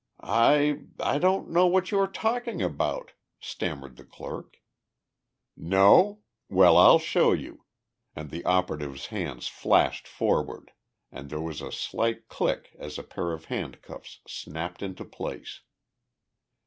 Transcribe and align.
"I 0.23 0.79
I 0.99 1.19
don't 1.19 1.51
know 1.51 1.67
what 1.67 1.91
you 1.91 1.99
are 1.99 2.07
talking 2.07 2.59
about," 2.59 3.11
stammered 3.39 3.97
the 3.97 4.03
clerk. 4.03 4.57
"No? 5.55 6.23
Well, 6.49 6.75
I'll 6.75 6.97
show 6.97 7.33
you!" 7.33 7.65
and 8.15 8.31
the 8.31 8.43
operative's 8.43 9.05
hands 9.13 9.47
flashed 9.47 10.07
forward 10.07 10.71
and 11.11 11.29
there 11.29 11.39
was 11.39 11.61
a 11.61 11.71
slight 11.71 12.27
click 12.29 12.71
as 12.79 12.97
a 12.97 13.03
pair 13.03 13.31
of 13.31 13.45
handcuffs 13.45 14.21
snapped 14.25 14.81
into 14.81 15.05
place. 15.05 15.61